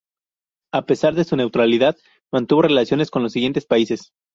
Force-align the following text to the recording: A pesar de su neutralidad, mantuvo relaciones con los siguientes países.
A 0.73 0.87
pesar 0.87 1.13
de 1.13 1.23
su 1.25 1.35
neutralidad, 1.35 1.95
mantuvo 2.33 2.63
relaciones 2.63 3.11
con 3.11 3.21
los 3.21 3.33
siguientes 3.33 3.67
países. 3.67 4.13